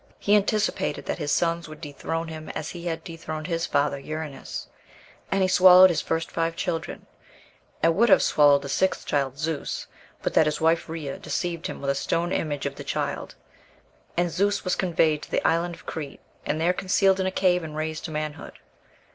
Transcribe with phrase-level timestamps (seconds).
[0.17, 4.65] He anticipated that his sons would dethrone him, as he had dethroned his father, Uranos,
[5.31, 7.05] and he swallowed his first five children,
[7.83, 9.85] and would have swallowed the sixth child, Zeus,
[10.23, 13.35] but that his wife Rhea deceived him with a stone image of the child;
[14.17, 17.63] and Zeus was conveyed to the island of Crete, and there concealed in a cave
[17.63, 18.53] and raised to manhood.